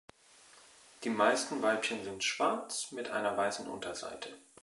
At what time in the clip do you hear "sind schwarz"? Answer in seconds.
2.03-2.91